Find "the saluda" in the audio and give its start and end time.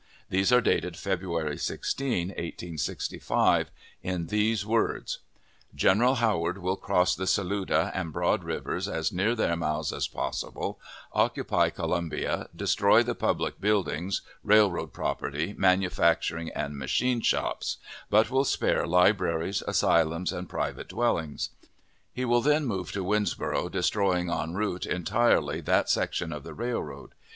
7.13-7.91